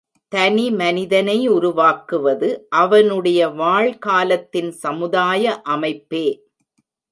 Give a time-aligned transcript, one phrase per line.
[0.35, 2.49] தனிமனிதனை உருவாக்குவது
[2.69, 5.61] அவனுடைய வாழ்காலத்தின் சமுதாய
[5.61, 6.27] அமைப்பே.